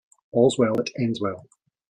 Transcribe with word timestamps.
All's 0.31 0.57
well 0.57 0.73
that 0.77 0.89
ends 0.99 1.21
well. 1.21 1.45